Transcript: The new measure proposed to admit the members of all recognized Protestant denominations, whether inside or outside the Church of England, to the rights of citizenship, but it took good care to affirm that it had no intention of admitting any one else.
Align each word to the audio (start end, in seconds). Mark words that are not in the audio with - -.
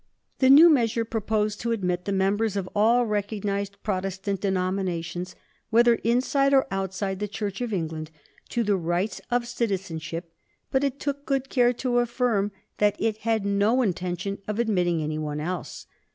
The 0.39 0.49
new 0.49 0.67
measure 0.67 1.05
proposed 1.05 1.61
to 1.61 1.71
admit 1.71 2.05
the 2.05 2.11
members 2.11 2.55
of 2.57 2.67
all 2.75 3.05
recognized 3.05 3.77
Protestant 3.83 4.41
denominations, 4.41 5.35
whether 5.69 5.93
inside 5.97 6.55
or 6.55 6.65
outside 6.71 7.19
the 7.19 7.27
Church 7.27 7.61
of 7.61 7.71
England, 7.71 8.09
to 8.49 8.63
the 8.63 8.77
rights 8.77 9.21
of 9.29 9.45
citizenship, 9.47 10.33
but 10.71 10.83
it 10.83 10.99
took 10.99 11.23
good 11.27 11.49
care 11.49 11.71
to 11.73 11.99
affirm 11.99 12.51
that 12.79 12.95
it 12.99 13.17
had 13.17 13.45
no 13.45 13.83
intention 13.83 14.39
of 14.47 14.57
admitting 14.57 15.03
any 15.03 15.19
one 15.19 15.39
else. 15.39 15.85